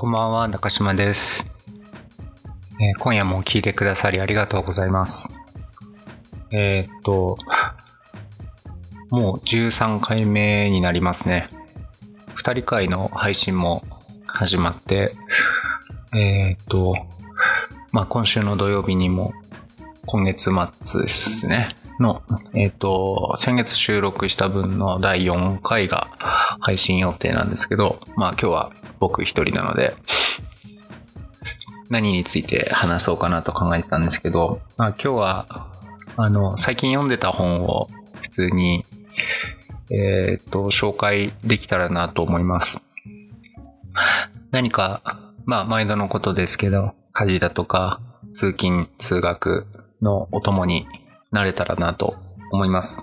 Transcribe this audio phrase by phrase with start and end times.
[0.00, 1.44] こんばんは、中島です、
[2.80, 5.28] えー今夜も聞いてくださりありがとうございます。
[6.52, 7.36] えーっと、
[9.10, 11.48] もう13回目になりますね。
[12.36, 13.82] 二人会の配信も
[14.24, 15.16] 始まって、
[16.14, 16.94] えーっと、
[17.90, 19.32] まあ今週の土曜日にも
[20.06, 20.52] 今月
[20.84, 21.70] 末ですね。
[21.98, 22.22] の、
[22.54, 26.12] えーっと、先月収録した分の第4回が
[26.60, 29.94] 配信予定なんですけど、まあ今日は僕一人なので、
[31.90, 35.68] 何について話そうかなと考えてたんですけど、まあ今日は、
[36.16, 37.88] あの、最近読んでた本を
[38.22, 38.84] 普通に、
[39.90, 42.84] えーっと、紹介できたらなと思います。
[44.50, 45.02] 何か、
[45.44, 48.00] まあ毎度のことですけど、家事だとか、
[48.32, 49.66] 通勤、通学
[50.02, 50.86] のお供に
[51.32, 52.16] なれたらなと
[52.52, 53.02] 思います。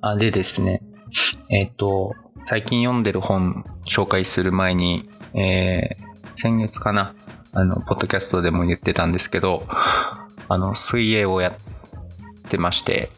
[0.00, 0.82] あでですね、
[1.48, 7.14] えっ、と、最近読んでる本紹介する前に、えー先月かな、
[7.52, 13.10] あの、ポッドキャストでも言ってたんですけど、あの、水泳をやってまして、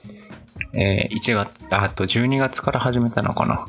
[0.72, 3.66] えー1月、あと12月から始めたのかな。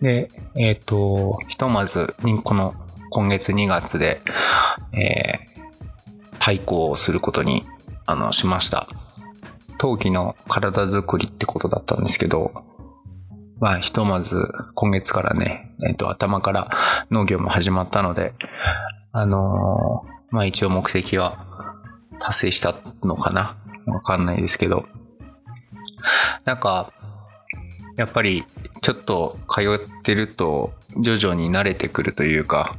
[0.00, 2.74] で、えっ、と、ひとまず、この、
[3.10, 4.20] 今月2月で、
[4.92, 5.52] えー
[6.40, 7.64] 対抗をすることに、
[8.04, 8.88] あの、しました。
[9.78, 12.64] 冬季の体づくりってことだったんですけど、
[13.62, 14.36] まあ、ひとまず
[14.74, 18.34] 今月からね、えっ、と、頭から農業も始まったので、
[19.12, 21.46] あのーまあ一応目的は
[22.18, 22.74] 達成した
[23.04, 23.56] のかな？
[23.86, 24.86] わかんないですけど、
[26.44, 26.92] なんか、
[27.96, 28.44] やっぱり
[28.80, 32.76] ちょっと通ってると徐々に慣れてくるというか、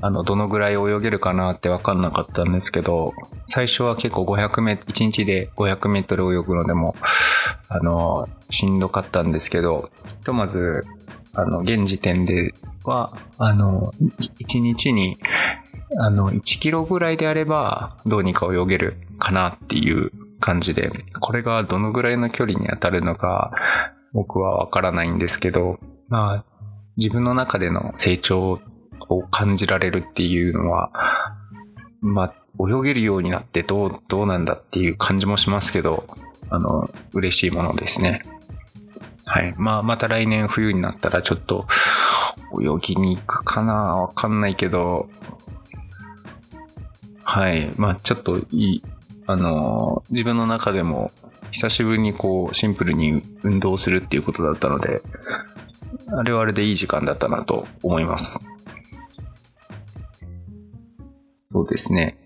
[0.00, 3.12] あの、どのぐらい泳げるかなってわかんなかったんですけど、
[3.46, 6.96] 最初は結構500メートル、1日で500メートル泳ぐのでも、
[7.72, 10.84] あの、しんどかったんですけど、ひとまず、
[11.34, 13.92] あの、現時点では、あの、
[14.40, 15.18] 1日に、
[15.96, 20.10] あの、1キロぐらいであれば、どうにか泳げるかなっていう
[20.40, 23.52] 感じで、これがどのぐらいの距離に当たるのか、
[24.12, 25.78] 僕はわからないんですけど、
[26.08, 26.44] まあ、
[26.96, 28.60] 自分の中での成長
[29.08, 30.90] を感じられるっていうのは、
[32.00, 36.04] まあ、泳げるようになってどう、どうなんだっていう感じもしますけど、
[36.50, 38.22] あの、嬉しいものですね。
[39.24, 39.54] はい。
[39.56, 41.66] まあ、また来年冬になったらちょっと
[42.60, 45.08] 泳ぎに行くかなわかんないけど、
[47.22, 47.72] はい。
[47.76, 48.82] まあ、ちょっといい、
[49.26, 51.12] あの、自分の中でも
[51.52, 55.02] 久しぶりにこう、シンプルに運動するっていうことだったので、
[56.08, 58.40] あれはあれでいい時間だったなと思います。
[61.50, 62.18] そうですね。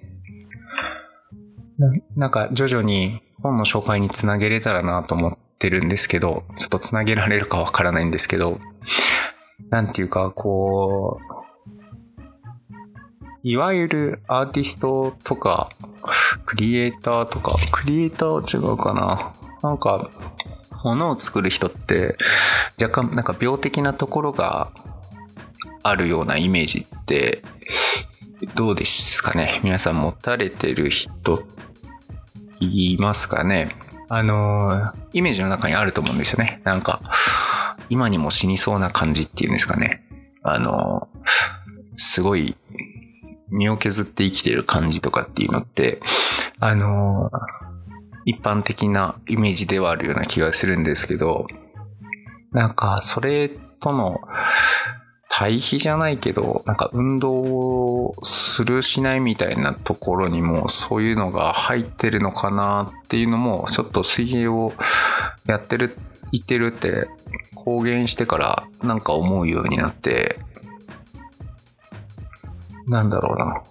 [1.78, 8.58] ななんか徐々に本の紹介につなげれたらなと思ってるんですけど、ちょっとつなげられるかわからないんですけど、
[9.68, 11.34] なんていうか、こう、
[13.42, 15.68] いわゆるアーティストとか、
[16.46, 19.34] クリエイターとか、クリエイターは違うかな。
[19.62, 20.10] なんか、
[20.82, 22.16] 物を作る人って、
[22.80, 24.70] 若干なんか病的なところが
[25.82, 27.42] あるようなイメージって、
[28.54, 29.60] どうですかね？
[29.62, 31.42] 皆さん持たれてる人、
[32.60, 33.76] 言いますかね
[34.08, 36.60] あの、イメージの中にあると思うんですよね。
[36.64, 37.00] なんか、
[37.88, 40.04] 今にも死にそうな感じっていうんですかね。
[40.42, 41.08] あの、
[41.96, 42.56] すごい、
[43.50, 46.00] 身を削って生きてる感じとかっていうのって、
[46.60, 47.30] あの、
[48.24, 51.46] 一般的なイメージではあるような気がするんですけど、
[52.52, 53.50] なんか、それ
[53.80, 54.20] との
[55.36, 64.72] 対比じゃないけど、なんか運動をするしないみたいなところにもそういうのが入ってるのかなっていうのも、ちょっと水泳を
[65.46, 65.96] やってる、
[66.30, 67.08] 言ってるって
[67.56, 70.38] 公言してからなんか思うようになって、
[72.86, 73.62] なんだろうな。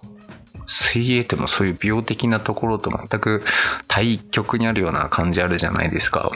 [0.66, 3.42] 水泳ってもそういう病的なところと全く
[3.88, 6.30] 対極にあるような感じあるじゃないですか。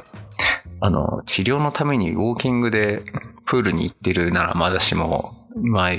[0.80, 3.02] あの、治療のためにウォーキングで
[3.48, 5.90] プールに行ってるならまだしも、まあ、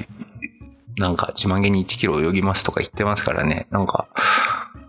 [0.98, 3.68] なんか自慢げに1キロ泳ぎますとか言ってますからね。
[3.72, 4.08] なんか、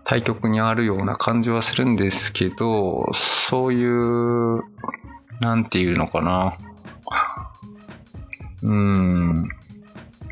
[0.03, 4.63] 対極にあるような感じはするんですけど、そういう、
[5.39, 6.57] なんていうのかな。
[8.61, 9.49] うーん。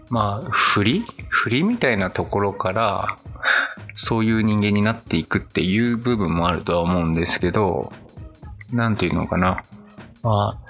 [0.09, 1.05] まあ、振り？
[1.29, 3.17] 振りみたいなところから、
[3.95, 7.91] そういう人間になっていくっていう部分もあるとは思うんですけど、
[8.71, 9.63] なんていうのかな。
[10.21, 10.69] まあ、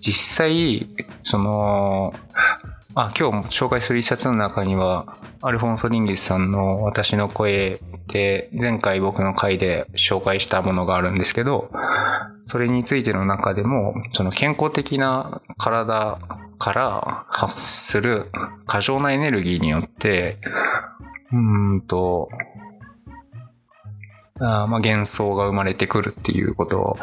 [0.00, 0.88] 実際、
[1.22, 2.14] その、
[2.94, 11.70] あ、今日紹介する一冊の中には、アルフォンソ・リンギスさんの私の声で、前回僕の回で紹介したものがあるんですけど、
[12.46, 16.18] それについての中でも、その健康的な体、
[16.58, 18.26] から発する
[18.66, 20.38] 過剰なエネルギーによって、
[21.32, 22.28] うんと、
[24.38, 26.98] あまあ、幻想が生まれてくるっていうこと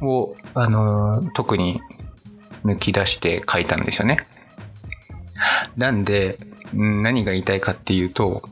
[0.00, 1.80] を、あのー、特に
[2.64, 4.26] 抜き出して書いたんですよね。
[5.76, 6.38] なんで、
[6.72, 8.42] 何が言いたいかっていうと、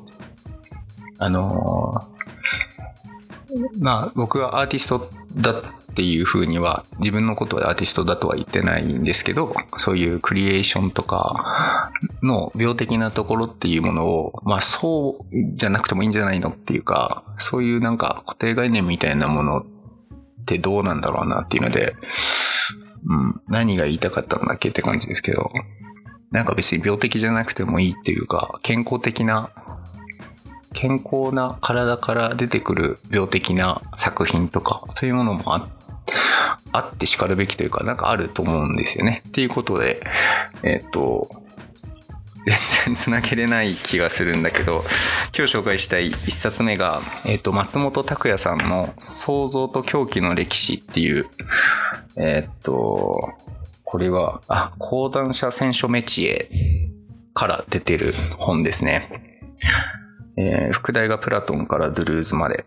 [1.18, 11.90] あのー、まあ、僕はアーティストだっっていうふうには、自分のことはアーティストだとは言ってないんですけど、そういうクリエーションとか
[12.22, 19.64] の病的なところっていうものを、まあそうじゃなくてもいいんじゃないのっていうか、そういうなんか固定概念みたいなものっ
[20.46, 21.96] てどうなんだろうなっていうので、
[23.06, 25.50] うん、何が言いたかったんだっけって感じですけど、
[26.30, 29.50] なんか別に病的じゃなくてもいいっていうか、健康的な
[30.72, 35.68] 健康な体から出てくる病的な作品とか、そういうものもあっ
[36.72, 39.22] あって叱るべきというか、なんかあると思うんですよね。
[39.28, 40.02] っていうことで、
[40.62, 41.30] えっ、と、
[42.46, 44.84] 全然つなげれない気がするんだけど、
[45.36, 51.28] 今日紹介したい一冊目が、えっ、と、松本拓也さんの創造と狂気の歴史っていう、
[52.16, 53.32] えっ、と、
[53.84, 56.48] これは、あ、講談社選書メチエ
[57.34, 59.40] から出てる本ですね。
[60.36, 62.64] えー、副題がプラトンからドゥルーズまで。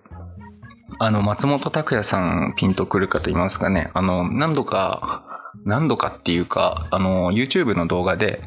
[0.99, 3.91] あの、松本拓也さんピンとくるかと言いますかね。
[3.93, 5.23] あの、何度か、
[5.65, 8.41] 何度かっていうか、あの、YouTube の動画で、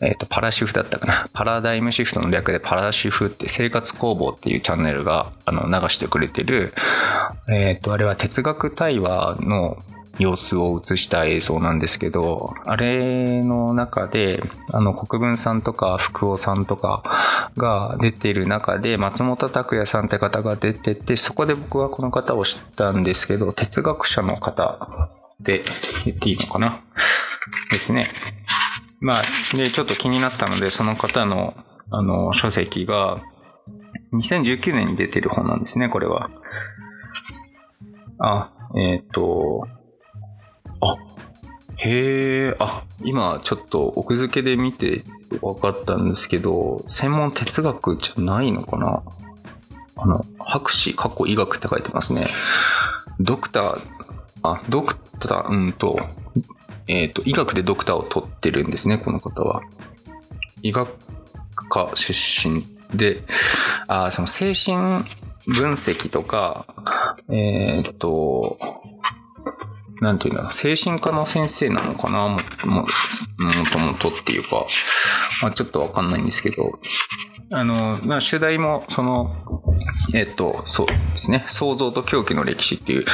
[0.00, 1.28] えっ、ー、と、パラシフだったかな。
[1.32, 6.74] パラダイムシフトの略でパラシフって生活工房っていうチャンネルが、あの、流してくれてる、
[7.48, 9.78] えっ、ー、と、あれは哲学対話の
[10.18, 25.10] 様子を映した映像なんですけど、あれの中で、あの、国分さんとか福尾さんとかが出てる中で、松本拓也さんって方が出てて、そこで僕はこの方を知ったんですけど、哲学者の方
[25.40, 25.62] で
[26.04, 26.82] 言っていいのかな？
[27.70, 28.08] ですね。
[29.00, 29.22] まあ、
[29.56, 31.54] で、ちょっと気になったので、その方の、
[31.90, 33.20] あの、書籍が、
[34.12, 36.30] 2019年に出てる本なんですね、これは。
[38.18, 39.66] あ、えっ、ー、と、
[40.82, 40.96] あ、
[41.76, 45.04] へえ、あ、今ちょっと奥付けで見て
[45.40, 49.02] 分かったんですけど、専門哲学じゃないのかな？
[49.96, 52.26] あの、博士、過去医学って書いてますね。
[53.20, 53.80] ドクター、
[54.42, 56.00] あ、ドクター、うんと、
[56.88, 59.62] えっ、ー、と、医学でドクターを取ってるんですね、この方は。
[60.62, 60.90] 医学
[61.70, 62.64] 科出身
[62.94, 63.22] で、
[63.86, 65.04] あ、その精神
[65.46, 66.66] 分析とか、
[67.28, 68.58] えっ、ー、と、
[70.02, 72.28] なんていうんだろう、精神科の先生なのかな？
[72.28, 72.86] も、も、も
[73.72, 74.66] ともとっていうか、
[75.42, 76.80] まあちょっとわかんないんですけど、
[77.52, 79.32] あの、まあ主題も、その、
[80.12, 83.04] えっと、そうですね、創造と狂気の歴史っていう、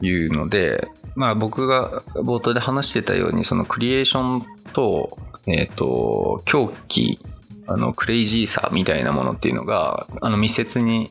[0.00, 7.18] いうので、まあ僕が冒頭で話してたように、そのクリエーションと、えっと、狂気
[7.66, 11.10] あの、クレイジーさみたいなものっていうのが、あの、密接に、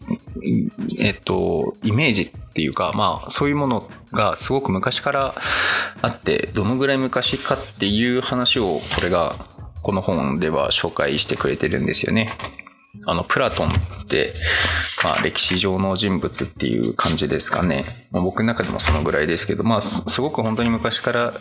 [1.00, 5.36] えっと、イメージっていうか、まあ、そういうものがすごく昔から
[6.02, 9.36] あって、どのぐらい昔かっていう話を、これが、
[9.82, 12.38] この本では紹介してくれてるんですよね。
[13.06, 14.36] あの、プラトンって、
[15.04, 17.86] まあ、歴史上の人物っていう感じですかね。
[18.12, 21.34] まあ、僕の中でもそのぐらいですけど、まあ、すごく本当に昔から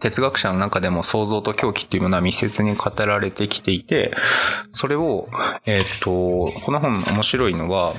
[0.00, 4.14] 哲学者の中でも創造と狂気っていうものは密接に語られてきていて、
[4.72, 5.28] それを、
[5.64, 7.94] えっ、と、この本面白いのは、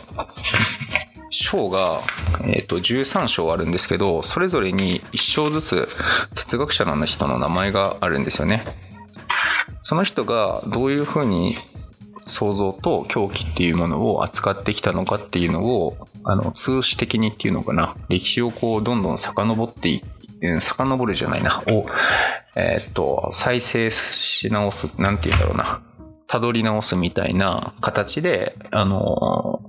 [1.52, 2.00] 章が、
[2.46, 5.88] えっ、ー、と、13章あるんですけど、それぞれに1章ずつ
[6.36, 8.64] 哲学者の人の名前があるんですよね。
[9.84, 11.56] その人がどういうふうに
[12.26, 21.86] 想像と狂気っていうものを扱ってきたのかっていうのを、あの、通史的にっていうのかな、歴史をこう、どんどん遡っていって遡るじゃないな、を、
[22.56, 25.82] えー、っと、再生し直す、なんて言うんだろうな、
[26.28, 29.62] 辿り直すみたいな形で、あの、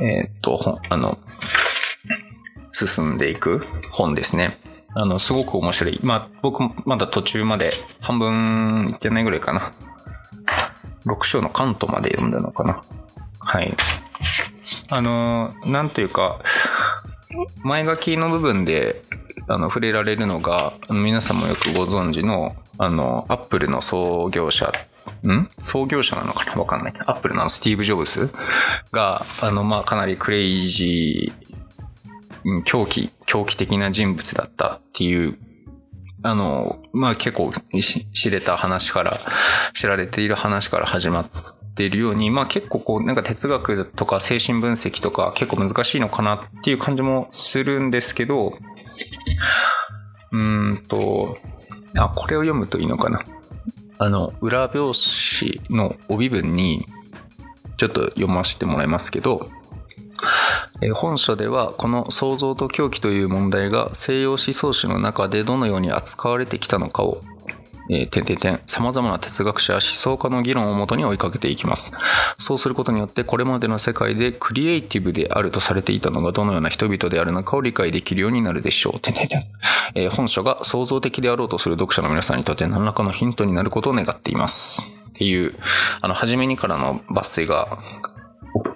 [0.00, 1.18] えー、っと、あの、
[2.72, 4.58] 進んでいく本ですね。
[4.94, 6.00] あの、すごく面白い。
[6.02, 9.72] まあ、僕まだ途中まで半分いってないぐらいかな。
[11.06, 12.82] 6章の関東まで読んだのかな。
[13.38, 13.74] はい。
[14.90, 16.40] あの、なんというか、
[17.62, 19.02] 前書きの部分で、
[19.48, 24.72] あの、触れられるのが、皆さんもよくご存知の、あの、アップルの創業者、
[25.22, 25.50] ん？
[25.58, 26.54] 創業者なのかな？
[26.54, 26.94] わかんない。
[27.06, 28.30] アップルのスティーブ・ジョブス？
[28.92, 35.38] が、あの、まあ、かなりクレイジー、狂気、狂気的な人物だったっていう
[36.22, 37.52] あの、まあ結構
[38.12, 39.20] 知れた話から、
[39.74, 41.26] 知られている話から始まっ
[41.74, 48.58] ているように、まあ結構こう、なんか哲学とか精神分析とか結構難しいのかなっていう感じもするんですけど、
[50.32, 51.38] うんと、
[51.96, 53.24] あ、これを読むといいのかな？
[53.98, 54.98] あの、裏表
[55.68, 56.86] 紙の帯文に、
[57.76, 59.50] ちょっと読ませてもらいますけど、
[60.80, 67.22] え本書ではこの創造と狂気という問題が西洋思想史の中でどのように扱われてきたのかを
[67.90, 71.92] えー、点々点、様々な哲学者や思想家の議論をもとに追いかけていきます。
[72.38, 79.00] そうすることによって、これまでの世界でクリエイティブであるとされていたのがどのような人々であるのかを理解できるようになるでしょう。
[79.00, 79.46] 点々点。
[79.94, 84.82] えー、本書が創造的であろうとする読者の皆さんにとって何らかのヒントになることを願っています。
[85.10, 85.54] っていう、
[86.00, 87.78] あの、初めにからの抜粋が、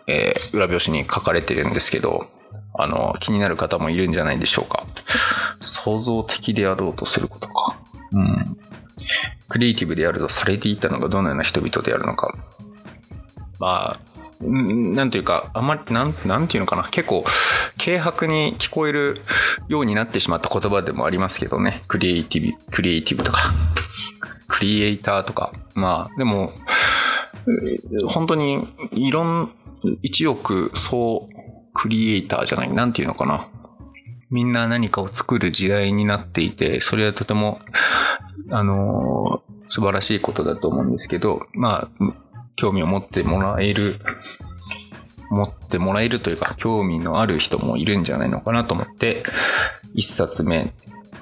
[0.06, 2.26] えー、裏表紙に書かれてるんですけど、
[2.74, 4.84] あの、気になる方もいるんじゃないでしょうか。
[5.60, 7.78] 創造的であろうとすることか。
[8.12, 8.56] うん。
[9.48, 12.34] クリエイティブであるとされていたのがどのような人々であるのか。
[13.58, 14.10] まあ、
[14.42, 16.88] なんていうか、あまり、なん、なんていうのかな。
[16.90, 17.24] 結構、
[17.82, 19.20] 軽薄に聞こえる
[19.68, 21.84] ようになってしまった言葉でもありますけどね。
[21.88, 23.52] クリエイティブ、クリエイティブとか、
[24.48, 25.52] クリエイターとか。
[25.74, 26.52] まあ、でも、
[28.08, 29.52] 本当に、いろん、
[30.02, 31.28] 一億総
[31.74, 33.46] クリエイターじゃない、なんていうのかな。
[34.30, 37.60] みんな何かを作る時代になっていて、それはとても
[38.50, 42.04] あの、素晴らしいことだと思うんですけど、まあ、
[42.56, 44.00] 興味を持ってもらえる、
[45.30, 49.24] 持ってもらえるというか、興味のある人もいるんじゃないのかなと思って、
[49.94, 50.72] 一冊目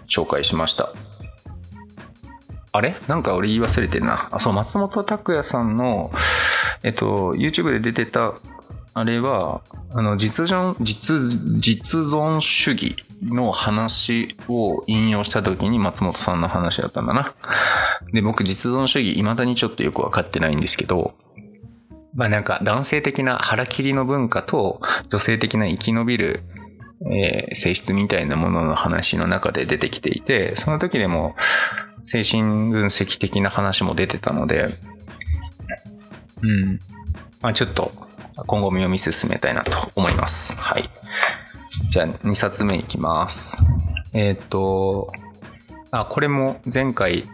[0.09, 0.91] 紹介しました。
[2.73, 2.97] あれ？
[3.09, 4.29] なんか俺言い忘れてるな。
[4.31, 6.11] あ、そう、松本拓也さんの、
[6.83, 8.35] えっと、YouTube で出てた、
[8.95, 11.17] あれは、あの、実存、実、
[11.61, 17.35] 実存主義の話を引用した時に松本さんの話だったんだな。
[18.13, 21.15] で、僕実存主義未だにちょっとよくわかってないんですけど、
[22.15, 24.81] まあなんか男性的な腹切りの文化と
[25.11, 26.43] 女性的な生き延びる、
[27.13, 31.37] えー、性質みたいなものの話の中で出てきていて、その時でも
[32.03, 34.69] 精神分析的な話も出てたので、
[36.43, 36.81] うん。
[37.41, 37.93] まあちょっと
[38.47, 40.57] 今後も読み進めたいなと思います。
[40.57, 40.85] はい。
[41.91, 43.57] じゃあ2冊目いきます。
[44.13, 45.13] えっ、ー、と、
[45.91, 47.29] あ、これも前回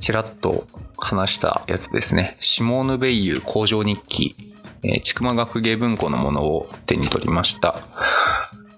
[0.00, 0.66] ちらっと
[0.96, 2.36] 話したやつですね。
[2.40, 4.36] シモーヌ・ベイユ工場日記、
[4.82, 7.80] えー、ちくま学芸文庫のものを手に取りました。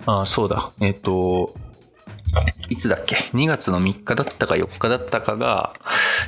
[0.07, 0.71] あ、そうだ。
[0.81, 1.55] えっ、ー、と、
[2.69, 5.75] いつだっけ ?2 月の3日だったか4日だったかが、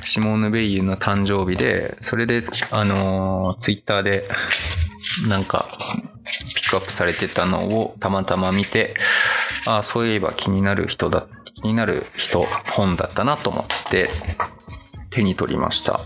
[0.03, 4.27] シモーヌ・ベイユの誕生日で、それで、あのー、ツイッターで、
[5.27, 5.69] なんか、
[6.55, 8.95] ピックアップされてたのをたまたま見て、
[9.67, 12.41] ああ、そういえば気になる人だ、気になる人、
[12.75, 14.09] 本だったなと思って
[15.09, 15.99] 手に取りました。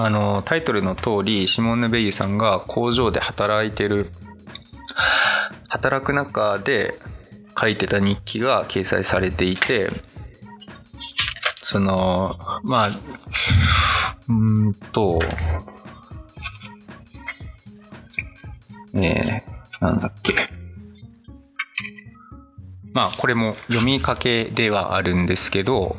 [0.00, 4.10] あの、タイトルの通り、シモンヌ・ベイユさんが工場で働いてる、
[5.68, 6.98] 働く中で
[7.62, 9.88] 書いてた日記が掲載されていて、
[11.62, 12.90] その、まあ、
[14.28, 15.20] うんと、
[18.94, 20.34] えー、なんだっけ。
[22.92, 25.94] まあ、これも読みかけではあるんですけど、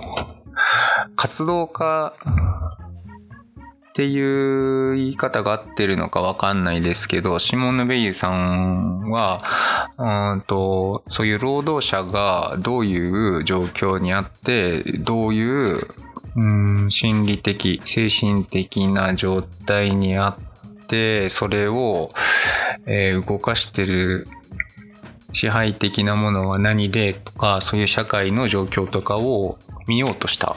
[1.15, 2.13] 活動家
[3.93, 9.43] っていう言い方が合ってるのかわかんないですけど、シモンヌ・ベイユさんは、
[9.99, 15.87] うんと、そういう労働者がどういう状況にあって、どういう、
[16.35, 22.15] うん、心理的、精神的な状態にあって、それを、
[22.87, 24.27] えー、動かしてる
[25.33, 30.55] 支配的なものは何でとか、そういう社会の状況とかを見ようとした。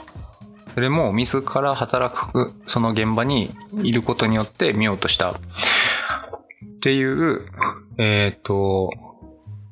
[0.76, 5.30] それも自ら働く、その現場にいることによって見ようとした。
[5.30, 5.38] っ
[6.82, 7.46] ていう、
[7.96, 8.90] えっ、ー、と、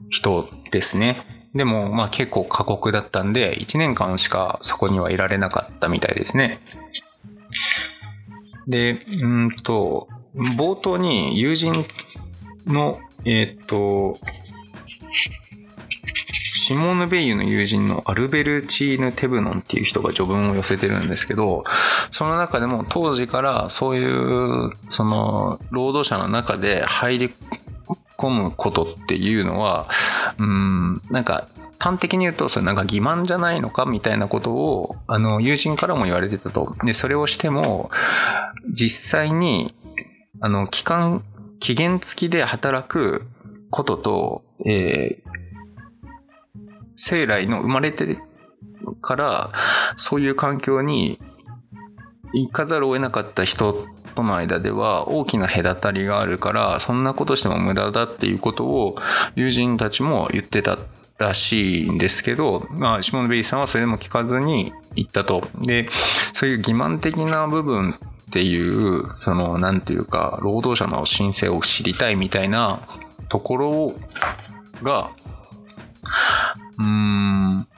[0.09, 1.19] 人ですね。
[1.55, 6.59] でも、まあ結構過酷だったんで、1年間しかそこにはいられなかったみたいですね。
[8.67, 11.75] で、うんと、冒頭に友人
[12.67, 14.19] の、えっ、ー、と、
[16.65, 21.63] シモーヌ・ベイユの友人のアルベルチーヌ・テブノンっていう人が序文を寄せてるんですけど、
[22.11, 27.35] その中でも当時からそういう、その、労働者の中で入り
[28.17, 29.91] 込むことっていうのは、
[30.39, 36.77] うん、なんか、端的に言うと、それなんか欺瞞じゃないのかみたいなことを、あの、友人からも言われてたと。
[36.83, 37.91] で、それをしても、
[38.73, 39.75] 実際に、
[40.41, 41.23] あの、期間
[41.61, 43.27] 期限付きで働く
[43.71, 45.24] ことと、えー、
[46.95, 48.19] 生来の生まれて
[49.01, 49.53] から
[49.97, 51.21] そういう環境に
[52.33, 58.97] 行かざるを得なかった人との間では大きな隔たりがあるからそんなことしても無駄だっていうことを
[59.35, 60.79] 友人たちも言ってた
[61.19, 65.49] らしいんですけど、まあ、シモン・ベリーさんはそれでも聞かずに行ったと。
[65.63, 65.89] で、
[66.33, 72.81] そういう欺瞞的な部分っていう、その、なんていうか、労働者の申請を知りたいみたいな
[73.29, 73.95] ところ
[74.83, 75.11] が、
[76.79, 77.69] うーん、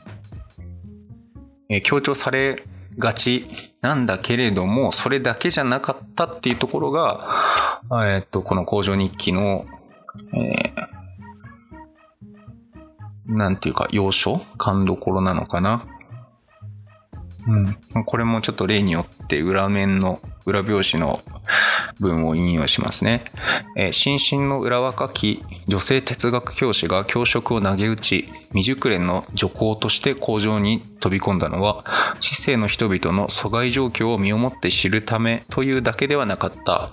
[1.68, 2.64] え強調され
[2.98, 3.44] がち
[3.82, 9.66] なんだけれども、それだけじゃなかったっていうところが、えっと、この工場日記の、
[10.32, 14.40] えー、なんていうか、要所？
[14.58, 15.86] 勘どころなのかな？
[17.46, 18.04] うん。
[18.04, 21.20] これもちょっと例によって裏面の裏表紙の
[22.00, 23.24] 文を引用しますね。
[23.76, 31.84] えー、新進の裏若き女性哲学教師が教職を投げ打ち、未熟練の女工として工場に飛び込んだのは、
[32.20, 36.92] 市政の人々の阻害状況を身をもって知るためというだけではなかった。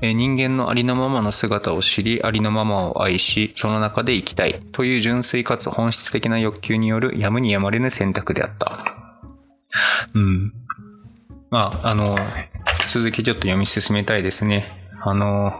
[0.00, 8.84] えー、人間のありのままの姿を知り、ありのままを愛し、その中で生きたいという純粋かつ本質的な欲求によるやむにやまれぬ選択であった。
[10.14, 10.52] うん。
[11.52, 12.16] まあ、あの、
[12.90, 14.72] 続きちょっと読み進めたいですね。
[15.02, 15.52] あの、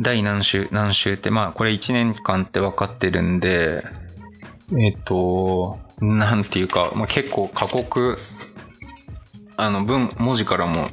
[0.00, 3.84] 第何週、何週って、まあ、これ1年間って分かってるんで、
[4.80, 8.16] えっ、と、なんていうか、まあ、結構過酷、
[9.58, 10.88] あの、文、文字からも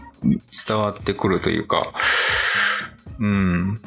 [0.68, 1.84] 伝わってくるというか、
[3.20, 3.82] うん。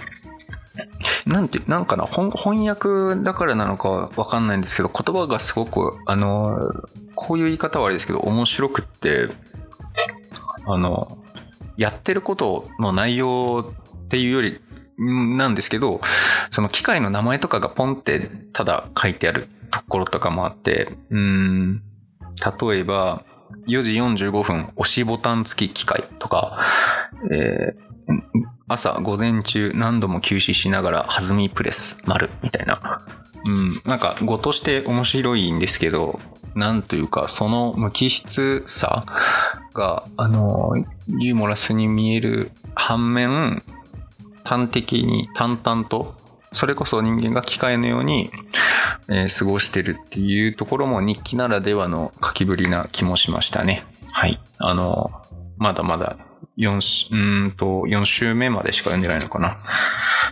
[1.26, 6.72] なんて、なんかな、翻訳だからなのかわかんないんですけど、言葉がすごく、あの、
[7.14, 9.28] こういう言い方はあれですけど、面白くって、
[10.66, 11.18] あの、
[11.76, 13.72] やってることの内容
[14.04, 14.60] っていうより、
[14.98, 16.00] なんですけど、
[16.50, 21.82] その機械の名前とかがポンってただ書いてあるところとかもあって、うん、
[22.60, 23.24] 例えば、
[23.68, 26.58] 4時45分押しボタン付き機械とか、
[27.30, 27.86] えー、
[28.68, 33.04] 朝午前中何度も休止しながら弾みプレス丸みたいな。
[33.46, 36.20] うん、なんか語として面白いんですけど、
[36.56, 39.04] なんというか、その無機質さ
[39.74, 40.72] が、あの、
[41.06, 43.62] ユーモラスに見える反面、
[44.42, 46.14] 端的に淡々と、
[46.52, 48.30] それこそ人間が機械のように、
[49.08, 53.84] えー、過ごしてるっていうところも日記ならではの書きぶりな気もしましたね。
[54.10, 54.40] はい。
[54.58, 55.10] あの、
[55.58, 56.16] まだまだ
[56.56, 59.58] 4、うんと、4週目までしか読んでないのかな。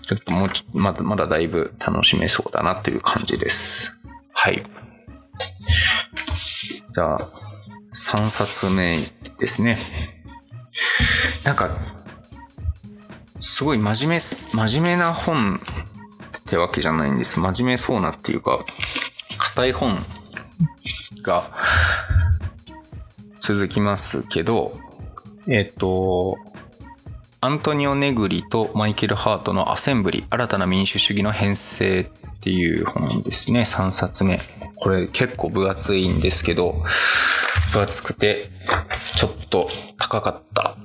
[0.09, 3.95] ちょっともう、まだまだだいぶ楽しめそうだなという感じです。
[4.33, 4.65] はい。
[6.95, 7.19] じゃあ、
[7.93, 8.99] 3冊目
[9.37, 9.77] ですね。
[11.45, 11.77] なんか、
[13.41, 15.61] すごい真面目、真面目な本っ
[16.47, 17.41] てわけじゃないんです。
[17.41, 18.65] 真面目そうなっていうか、
[19.39, 20.07] 硬い本
[21.23, 21.51] が
[23.41, 24.79] 続きますけど、
[25.49, 26.39] えっ、と、
[27.41, 32.05] アントニオ・ネグリとマイケル・ハートのアセンブリ、新たな民主主義の編成っ
[32.39, 34.39] ていう本ですね、3冊目。
[34.77, 36.83] これ結構分厚いんですけど、
[37.73, 38.51] 分厚くて、
[39.17, 40.77] ちょっと高かった。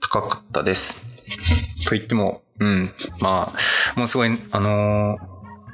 [0.00, 1.04] 高かったです。
[1.84, 5.18] と言っても、うん、まあ、もうすごい、あのー、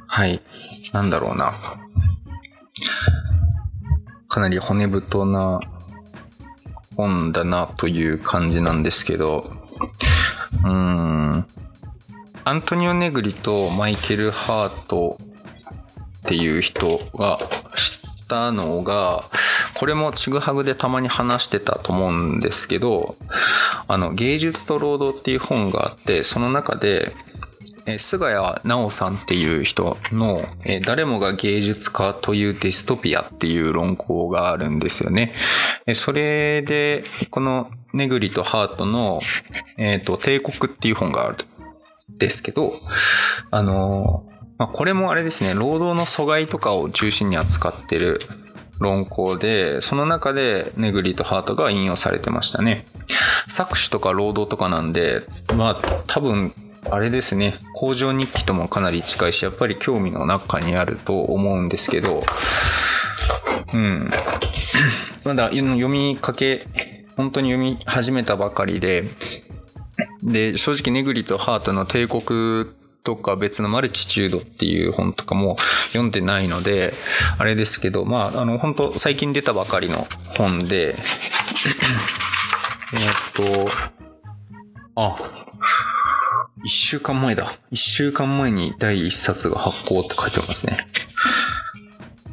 [0.07, 0.43] はい、
[0.93, 1.55] なんだろうな。
[4.29, 5.61] かなり骨太な
[6.97, 9.51] 本だなという感じなんですけど、
[10.65, 11.47] うーん、
[12.45, 15.19] アントニオ・ネグリとマイケル・ハート
[16.25, 17.39] っていう人が
[17.77, 19.29] 知ったのが、
[19.75, 23.17] これもちぐはぐでたまに話してたと思うんですけど、
[23.87, 27.13] あの、芸術と労働っていう本があって、その中で、
[27.87, 35.35] え菅谷直さんっていう人の、え誰もが芸術家というディストピアっていう論考があるんですよね。
[35.87, 39.21] えそれで、このネグリとハートの、
[39.77, 41.37] えっ、ー、と、帝国っていう本がある
[42.15, 42.73] んですけど、
[43.51, 44.25] あの
[44.59, 48.21] まあ、これもあれですね、労働の阻害とかを中心に扱ってる
[48.79, 52.87] 論考で、その中でネグリとハートが引用されてましたね。
[53.49, 55.23] 作詞とか労働とかなんで、
[55.57, 56.55] まあ多分、
[56.91, 62.23] あれですね、工場日記ともかなり近いし、やっぱり興味の中にあると思うんですけど、
[63.73, 64.11] うん。
[65.25, 66.67] まだ読みかけ、
[67.17, 69.05] 本当に読み始めたばかりで、
[70.23, 72.67] で、正直ネグリとハートの帝国
[73.05, 75.57] とか別のマルチチュードっていう本とかも
[75.89, 76.95] 読んでないので、
[77.39, 81.03] あれですけど、まあ、あの、本当最近出たばかりの本で、えっ
[83.35, 83.43] と、
[84.97, 85.17] あ、
[86.65, 87.59] 一週間前だ。
[87.71, 90.79] 一週間前に第一冊が発行って書いてますね。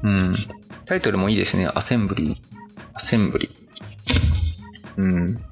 [0.04, 0.34] うん。
[0.86, 1.70] タイトルもいいですね。
[1.76, 2.38] アセンブリー。
[2.94, 5.02] アセンブリー。
[5.02, 5.44] うん。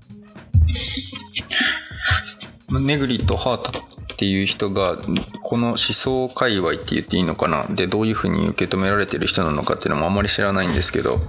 [2.85, 3.88] ネグリとハート
[4.19, 4.97] っていう人が、
[5.43, 7.67] この思想界隈って言っていいのかな？
[7.73, 11.21] で、どういうふうに受け止められてる人なのかっていうのもあんまり知らないんですけど、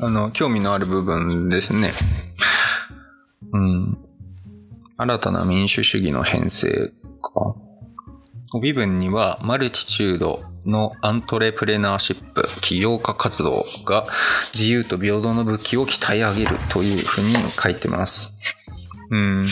[0.00, 1.92] あの、興味のある部分ですね。
[3.52, 3.98] うん。
[4.96, 7.54] 新たな民主主義の編成か。
[8.54, 14.06] 帯文には、マルチチュードのアントレプレナーシップ、起業家活動が
[14.54, 18.32] 自由と平等の武器を鍛え上げるというふうに書いてます。
[19.10, 19.46] うん。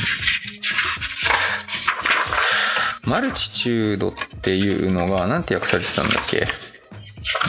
[3.07, 6.39] マルチチュードっていうのが、なんて訳されてたんだっけ？
[6.39, 6.45] う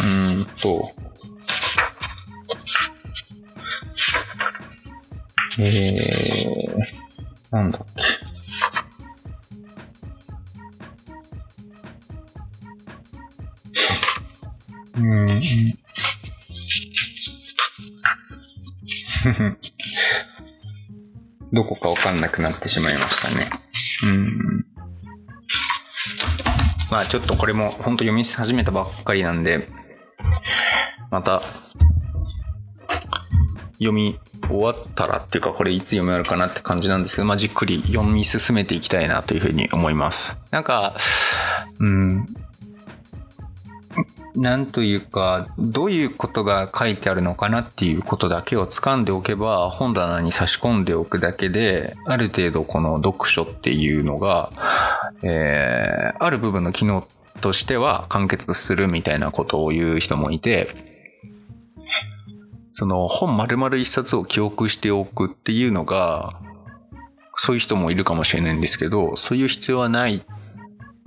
[0.01, 0.91] ーんと、
[5.57, 7.85] えー、なんだっ
[14.93, 14.99] け？
[14.99, 15.41] うん。
[21.51, 23.49] どこかわかんなくなってしまいましたね。
[24.03, 24.34] うん。
[26.95, 29.67] まあちょっとこれも本当読み始めたばっかりなんで、
[31.11, 31.41] また、
[33.73, 40.39] 読み終わったらっていうかこれいつ読めるかなって感じなんですけど、まあじっくり読み進めていきたいなというふうに思います。
[40.51, 40.95] なんか、
[41.79, 42.33] うん、
[44.35, 54.51] なんというか、どういうことが書いてあるのかなっていうことだけを掴んでおけば、本棚に差し込んでおくだけで、ある程度この読書っていうのが、
[55.23, 57.07] えー、ある部分の機能
[57.41, 60.75] としては完結するみたいなことを言う人もいて、
[62.73, 66.41] その本丸々一冊を記憶しておくっていうのが、
[67.37, 70.25] そういう人もいるかもしれないんですけど、そういう必要はない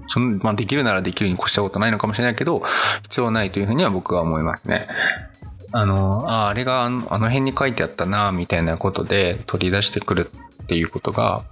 [0.09, 2.63] その、まあ、できるならできるに越したことないのかもしれないけど、
[3.03, 4.89] 必要はないというふうには僕は思いますね。
[5.73, 10.31] あの、ああ、れがあの辺に書いてあったな、みたいなことで取り出してくる
[10.63, 11.45] っていうことが、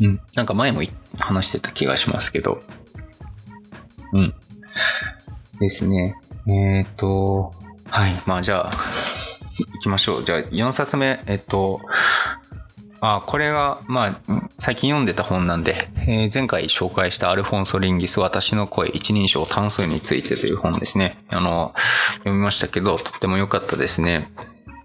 [0.00, 0.82] うん、なんか前も
[1.18, 2.62] 話してた気がしますけど、
[4.12, 4.34] うん。
[5.60, 6.16] ですね。
[6.46, 7.54] えっ、ー、と、
[7.88, 8.22] はい。
[8.26, 10.24] まあじゃあ、行きましょう。
[10.24, 11.78] じゃあ4冊目、えっと、
[13.04, 21.18] あこれが、まあ、最近読んでた本なんで、えー、前回紹介したアルフォンソ・リンギス、私の声一人称単数についてという本ですね。
[21.28, 21.74] あの、
[22.18, 24.30] 読みましたけど、とっても良かったですね。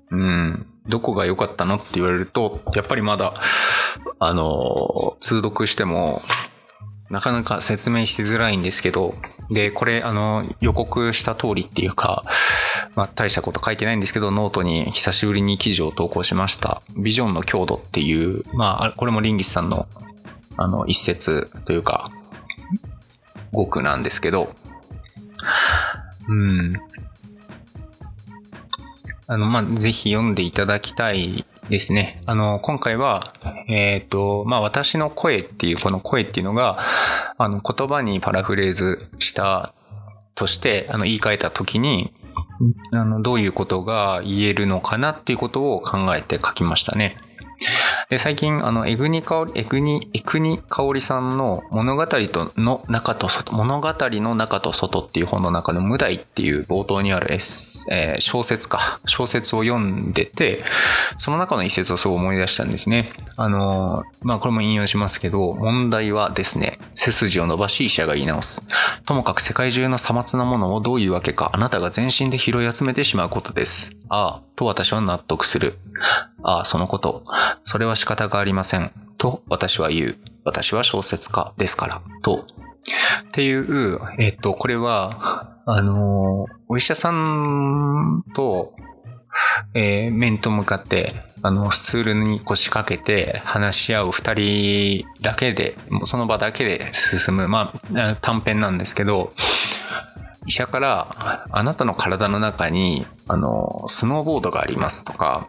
[0.10, 0.66] うん。
[0.88, 3.36] どこが良かったのって言われると、やっぱりまだ、
[4.18, 6.24] あの、通読しても、
[7.10, 9.16] なかなか説明しづらいんですけど、
[9.50, 12.24] で、これ、あの、予告した通りっていうか、
[12.96, 16.82] まあ、大したこと書いてないんですけど、ノートに久しぶりに記事を投稿しました。
[16.98, 19.88] ビジョンの強度っていう、まあ、これもリンギスさんの、
[20.58, 22.12] あの、一節というか、
[23.54, 24.54] 語句なんですけど、
[26.28, 26.74] うん。
[29.28, 32.22] あの、まあ、ぜひ読んでいただきたいですね。
[32.26, 33.34] あの、今回は、
[33.68, 36.80] えっ、ー、と、まあ、私の声っていう、この声っていうのが、
[37.38, 39.74] あの、言葉にパラフレーズした
[40.36, 42.14] として、あの、言い換えたときに、
[42.92, 47.18] あの、どういうことが言えるのかなっていうことを考えて書きましたね。
[48.10, 60.64] で、最近、あの、エグニカオリ、エグニ、エクニカオリさんの物語との中と外、物語の中と外っていう本の中の無題っていう冒頭にあるエス、えー、小説か、小説を読んでて、
[61.18, 63.12] その中の一節をすごい思い出したんですね。
[63.36, 68.64] あの、まあ、これも引用しますけど、問題はですね、背筋を伸ばし医者が言い直す。
[69.06, 73.97] ともかく世界中のさまつなものをどういうわけかあなたが全身で拾い集めてしまうことです。
[74.10, 75.78] ああ、と私は納得する。
[76.44, 77.26] ああ、そのこと。
[77.66, 78.92] それは仕方がありません。
[79.18, 80.18] と私は言う。
[80.44, 82.02] 私は小説家ですから。
[82.22, 82.46] と。
[83.30, 88.74] っていう、えっと、これは、あの、お医者さんと、
[89.74, 99.34] えー、面と向かって、あの、スツールに腰掛けて話し合う二人だけで、その場だけで進む、まあ、短編なんですけど、
[100.48, 105.48] 医者から、あなたの体の中に、あの、スノーボードがありますとか、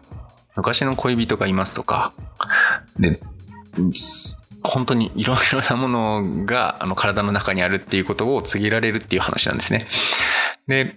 [0.55, 2.13] 昔の恋人がいますとか、
[2.99, 3.21] で、
[4.63, 9.87] 本当にいろいろなものがあの体の中にあるっていうことを告げられるっていう話なんですね。
[10.67, 10.95] で、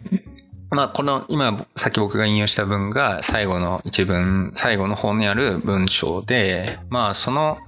[0.70, 7.58] まあこの今さっき僕が引用した文が最後の一文、最後の方にある文章で、まあその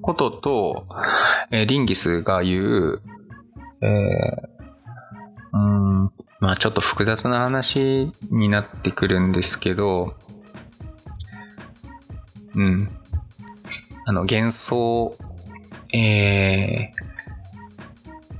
[0.00, 0.86] ことと、
[1.50, 3.02] え、リンギスが言う、
[3.80, 4.53] えー、
[5.54, 6.04] うん、
[6.40, 10.16] まあちょっと複雑な話になってくるんですけど、
[12.56, 12.90] うん。
[14.04, 15.16] あの、幻想、
[15.92, 16.92] え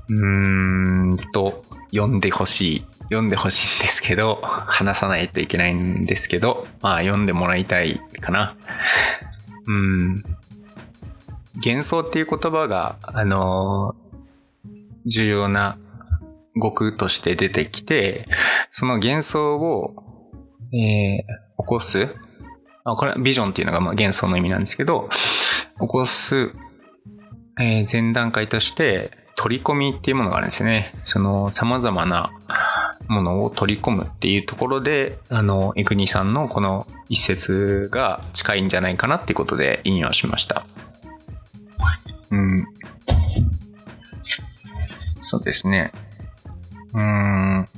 [0.08, 2.86] ー、うーんと、読んでほしい。
[3.04, 8.56] 読んでほしいんですけど、 話さないといけないんですけど、まあ読んでもらいたいかな。
[9.66, 10.24] うん。
[11.64, 13.94] 幻想っていう言葉が、あの
[15.06, 15.78] 重要な
[16.56, 18.28] 語句として出てきて、
[18.70, 19.94] その幻想を、
[20.72, 22.08] えー、起こす。
[22.84, 25.08] あこれビジョンっていうのがまあ幻想の意味なんですけど、
[25.80, 26.54] 起こす、
[27.58, 30.94] えー、前段階として取り込みっていうものがあるんですね。
[31.06, 32.30] その様々な
[33.08, 40.64] ものを取り込むっていうところで、あの、エクニさんのこの一節が近いんじゃないかなっていうことで引用しました。
[42.30, 42.66] うん。
[45.22, 45.92] そうですね。
[46.94, 47.68] うーん。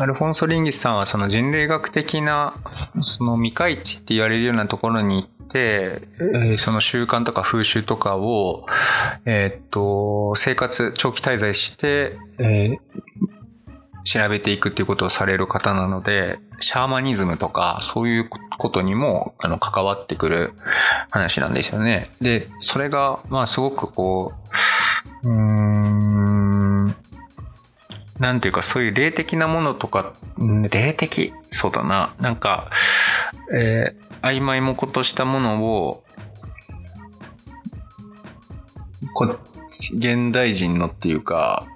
[0.00, 2.54] アルフォンソ・リンギスさんはその人類学的な
[3.02, 8.64] その未開地って言われるようなところに行って、えー、その習慣とか風習とかを、
[9.26, 12.78] えー、っと、生活、長期滞在して、えー、
[14.04, 20.54] 調べていくっていうことをされる方なので、シャーマニズムとか、そういうことにも、あの、関わってくる
[21.10, 22.10] 話なんですよね。
[22.22, 24.40] で、それが、まあ、すごくこう、
[25.22, 26.86] うーん、
[28.18, 31.32] なんていうか、そういう霊的なものとか、霊的？
[31.50, 32.14] そうだな。
[32.20, 32.70] なんか、
[33.52, 36.04] えー、曖昧もことしたものを、
[39.14, 39.38] こ、
[39.94, 41.66] 現代人のっていうか、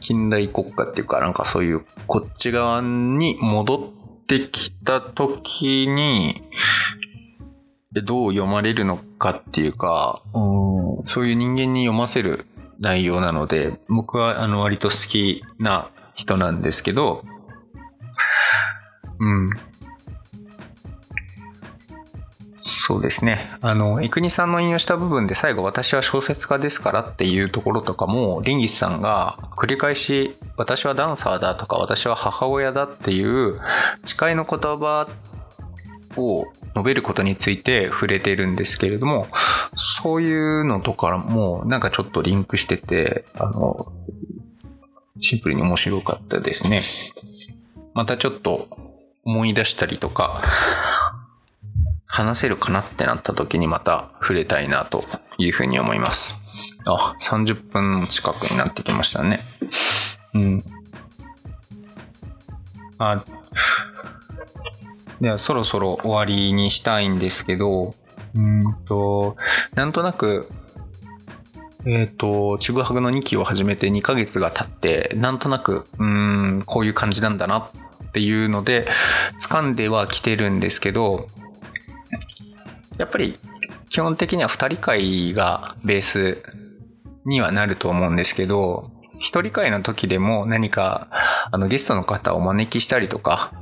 [0.00, 6.42] 近代国家っていうか、なんかそういうこっち側に戻ってきた時に、
[7.92, 12.46] どう読まれるのかっていうか、うん、そういう人間に読ませる
[12.82, 17.24] 内容なので、僕はあの割と好きな人なんですけど、
[19.20, 19.50] うん。
[22.58, 23.50] そうですね。
[23.60, 33.60] あの、生国さんの引用した部分で最後私は小説家ですからっていうところとかも、リンギスさんが繰り返し私はダンサーだとか私は母親だっていう
[34.04, 35.08] 誓いの言葉
[36.16, 39.28] を述べることについて触れてるんですけれども、
[39.76, 43.92] そういうのとかもなんかちょっとリンクしてて、あの、
[45.20, 46.80] シンプルに面白かったですね。
[47.94, 48.68] またちょっと
[49.24, 50.42] 思い出したりとか、
[52.06, 55.04] 話せるかなってなった時にまた触れたいなと
[55.38, 56.38] いうふうに思います。
[56.86, 59.40] あ、30分近くになってきましたね。
[60.34, 60.64] うん。
[62.98, 63.24] あ、
[65.22, 67.94] ではそろそろ終わりにしたいんですけど、
[68.34, 69.36] うんと、
[69.76, 70.48] なんとなく、
[71.86, 77.70] えっ、ー、と、ちぐはぐの2期を始めて2ヶ月が経って、なんとなく、うん、こういう感じなんだな
[78.08, 78.88] っていうので、
[79.40, 81.28] 掴んではきてるんですけど、
[82.98, 83.38] やっぱり
[83.90, 86.42] 基本的には二人会がベース
[87.26, 91.06] にはなると思うんですけど、一人会の時でも何か、
[91.52, 93.52] あの、ゲストの方をお招きしたりとか、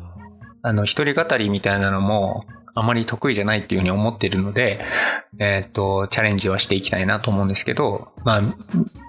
[0.63, 2.45] あの、一人語りみたいなのも、
[2.75, 4.81] あまり得意じゃないっていうふうに思ってるので、
[5.39, 8.43] えっ、ー、と、チャレンジはしていきたいなと思うんですけど、まあ、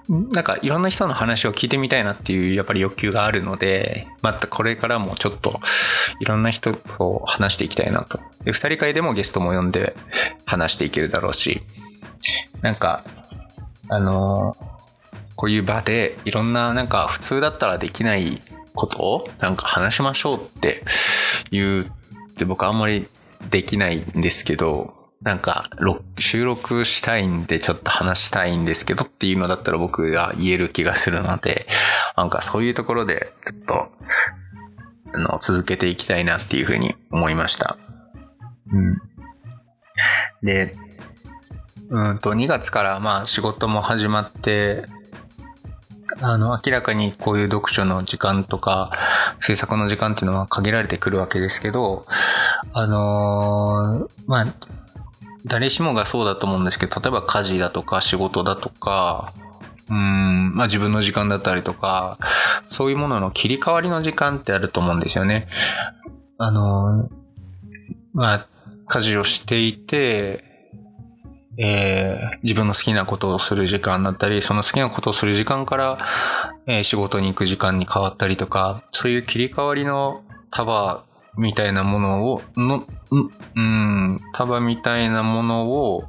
[0.08, 5.60] なんかいろんな人の話を聞いてみたいなっていうやっぱり欲求があるので、またこれからもちょっと
[6.20, 8.18] いろんな人と話していきたいなと。
[8.44, 9.94] で、二人会でもゲストも呼んで
[10.44, 11.62] 話していけるだろうし、
[12.62, 13.04] なんか、
[13.88, 14.56] あの
[15.36, 18.40] こういう場でいろんななんか普通だったらできない
[18.74, 20.82] ことをなんか話しましょうって
[21.52, 23.06] 言うって僕あんまり
[23.50, 25.70] できないんですけど、なんか、
[26.18, 31.68] 収録したいんでちょっと話したいんですけどっていうのだったら僕が言える気がするので、
[32.16, 33.74] なんかそういうところでちょっと、
[35.14, 37.76] あの、続けていきたいなっていうふうに思いました。
[38.72, 39.00] うん。
[40.42, 40.74] で、
[41.90, 44.86] うんと、2月からまあ仕事も始まって、
[46.20, 48.90] あの、明らかにこういう読書の時間とか、
[49.40, 52.06] 制作の時間っていうのは限られてくるわけですけど、
[52.72, 54.54] あのー、まあ、
[55.44, 59.32] 誰しもがそうだと思うんですけど、例えば家事だとか仕事だとか、
[59.88, 62.18] うん、まあ自分の時間だったりとか、
[62.68, 65.48] そういうものの切り替わりの時間ってあると思うんですよね。
[66.38, 67.08] あの、
[68.14, 68.48] まあ、
[68.86, 70.51] 家事をしていて、
[71.58, 75.98] えー、自分の好きなことをする時間だったり、その好きなことをする時間から、
[76.66, 81.04] えー、仕事に行く時間に変わったりとか、そういう切り替わりの束
[81.36, 82.86] みたいなものを、の、
[83.54, 86.04] うん、束みたいなものを、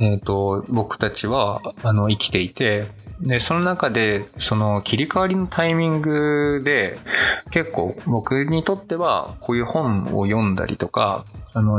[0.00, 2.86] えっ、ー、と、僕たちは、あの、生きていて、
[3.20, 6.98] で、その中で、その切り替わりのタイミングで、
[7.50, 11.78] 結構僕にとっては、こういう本を読んだりとか、あの、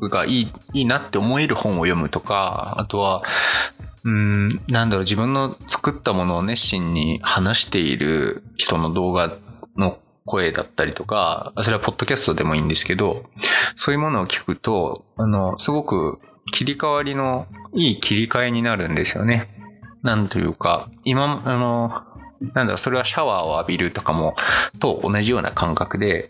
[0.00, 3.22] 僕がいい、いいなって思える本を読むとか、あとは、
[4.04, 9.38] うん、なんだろう、自分の作ったものを熱心に話している人の動画
[9.76, 13.24] の声だったりとか、それはポッドキャストでもいいんですけど、
[13.76, 16.18] そういうものを聞くと、あの、すごく
[16.52, 19.48] 切り替わりのいい切り替えになるんですよね。
[20.02, 22.02] なんというか、今、あの、
[22.52, 24.36] なんだそれはシャワーを浴びるとかも、
[24.80, 26.28] と同じような感覚で、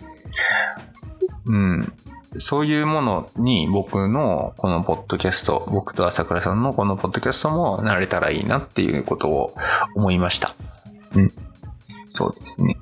[1.46, 1.92] うん、
[2.38, 9.54] そういうものに僕のこのポッドキャスト、僕と朝倉さんのこのポッドキャストもなれたらいいなっていうことを
[9.94, 10.54] 思いました。
[11.14, 11.32] うん。
[12.14, 12.76] そうですね。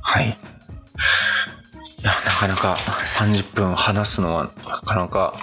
[0.00, 0.28] はい。
[0.28, 5.34] いや、なかなか30分話すのはなかなか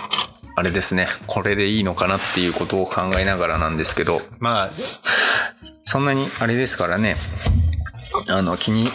[0.55, 1.07] あれですね。
[1.27, 4.71] これでいいのかなっていうことを考えながらなんですけど、まあ、
[5.85, 7.15] そんなにあれですからね、
[8.27, 8.89] あの、気に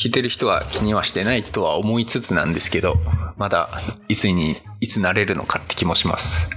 [0.00, 2.96] 聞いてる人は気にはしてないとは思いつつなんですけど、
[3.36, 3.68] まだ
[4.08, 6.48] いつに、いつなれるのかって気もします。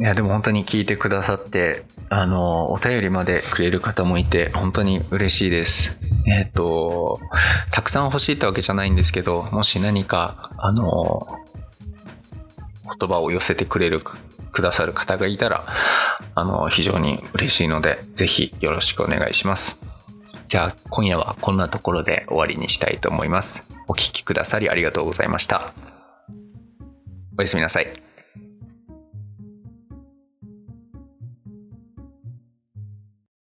[0.00, 5.96] いや、でも本当に聞いてくださって、あの、お便りまでくれる方もいて、本当に嬉しいです。
[6.26, 7.20] えっ、ー、と、
[7.70, 11.28] たくさん欲しいってわけじゃないんですけど、もし何か、あの、
[12.98, 14.02] 言葉を寄せてくれる、
[14.50, 15.68] くださる方がいたら、
[16.34, 19.78] あの、非常に嬉しいので、ぜひよろしくお願いします。
[20.48, 23.68] じゃあ今夜はこんなところで終わりにしたいと思います。
[23.86, 25.74] お聴きくださりありがとうございました。
[27.36, 28.07] おやすみなさい。